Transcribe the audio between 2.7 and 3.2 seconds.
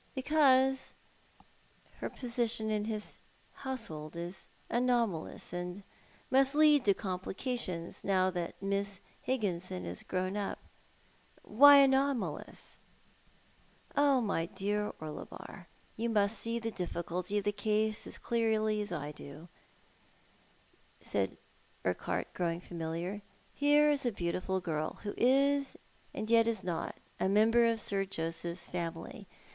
in his